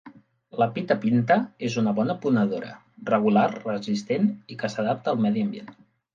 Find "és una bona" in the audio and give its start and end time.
1.67-2.15